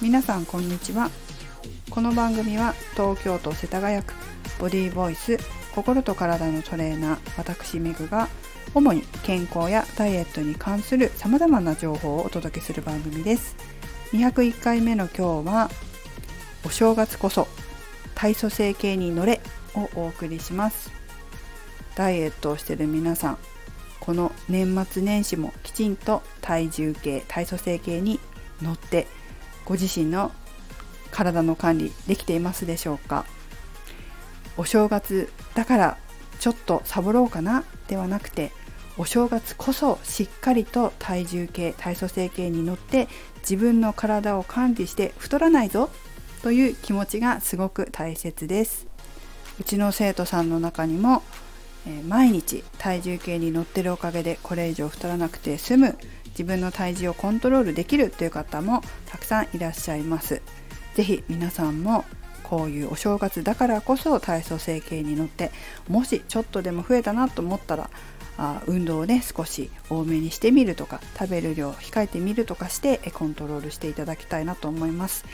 [0.00, 1.10] 皆さんこんにちは。
[1.90, 4.14] この番組は東京都世田谷区
[4.60, 5.38] ボディーボイス
[5.74, 8.28] 心と体のトレーナー私メグが
[8.74, 13.56] 主に健康やダイエットに関する様々な情報をお届けする番組です。
[14.12, 15.68] 201回目の今日は
[16.64, 17.48] お正月こそ
[18.14, 19.40] 体組成計に乗れ
[19.74, 20.92] をお送りします。
[21.96, 23.38] ダイエットをしている皆さん
[23.98, 28.20] この年末年始もきちんと体重計体組成計に
[28.62, 29.08] 乗って
[29.68, 30.32] ご自身の
[31.10, 33.26] 体の管理できていますでしょうか？
[34.56, 35.98] お正月だから
[36.40, 38.50] ちょっとサボろうかなではなくて
[38.96, 43.08] お正月こそしっかりと体重計体組成計に乗って
[43.40, 45.90] 自分の体を管理して太らないぞ
[46.42, 48.86] という気持ちがすごく大切です。
[49.60, 51.22] うちの生徒さんの中にも、
[51.84, 55.98] え、毎日体重計に乗ってるおかげでこれ以上太らなくて済む
[56.38, 60.40] 自分の体重をコントロールできるという方もたくさんいらっしゃいます
[60.94, 62.04] 是非皆さんも
[62.44, 65.50] こういうお正月だからこそ体操整形に乗って
[65.88, 67.90] もしちょっとでも増えたなと思ったら
[68.38, 75.24] あ運動をね少し多めにしてみるとか食べる量を控えてみるとかしてコントロールしていただきたいなと思います。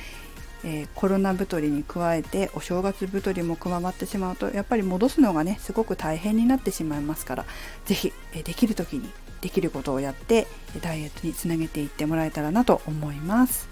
[0.67, 7.45] えー、コロナ太りに加えてお正月太りも加わってしまうとやっぱり戻すのがねすごく大変になってしまいますから
[7.85, 9.13] 是非、えー、できる時に
[9.45, 10.47] できることをやって
[10.81, 13.69] ダイエットにつなげていってもらえたらなと思います。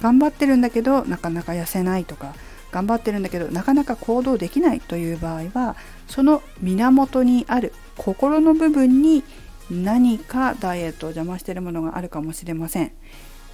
[0.00, 2.34] 頑張ってるんだけどなかなか痩せないとか
[2.70, 5.74] 頑張ってるんだけどなかなか行動できないという場合は
[6.06, 9.24] その源にある心の部分に
[9.72, 12.92] 何かダイエットを邪魔してるものがあるかもしれません。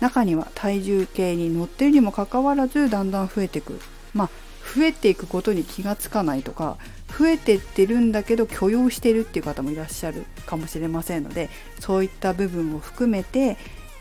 [0.00, 3.80] 中には体重計に乗ってるにもかかわらずだんだん増えていく。
[4.12, 4.30] まあ
[4.74, 6.76] 増えていくことに気がつかないとか
[7.18, 13.56] 増えてってるんだけど許容してるっていう方もいらっしゃるかもしれませんのでそういった部分を含めて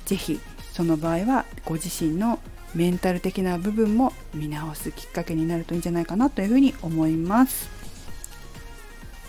[0.06, 0.40] 是非
[0.72, 2.40] その場合はご自身の
[2.76, 7.70] メンタル的な部分も見直すきっかけになるといいんじゃないかなというふうに思います。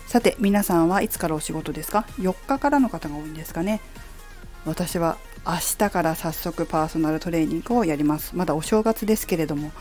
[0.05, 3.81] さて皆さんはいつからお仕事ですか？4日からの方が多いんですかね？
[4.65, 8.35] 私は明日から早速パーソナルトレーニングをやります。
[8.35, 9.71] まだお正月ですけれども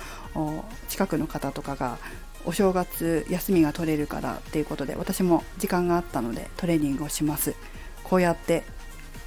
[0.88, 1.98] 近くの方とかが
[2.44, 7.54] お正月休みが取れるからっていうことで私も時間があったのでトレーニングをします
[8.04, 8.64] こうやって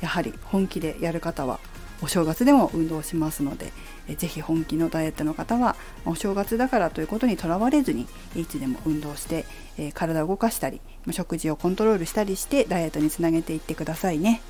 [0.02, 1.60] やはり本気でやる方は
[2.02, 3.72] お正月でも運動しますので
[4.18, 9.46] 是非本気のダイエットの方はお正月だからということにとらわれずにいつでも運動して、
[9.94, 10.82] 体を動かしたり
[11.12, 14.42] 食事をコントロールしたりしてダイエットにつなげていってくださいね。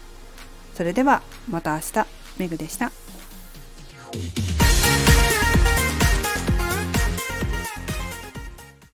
[0.74, 2.08] それではまた明日
[2.40, 2.92] メグでした。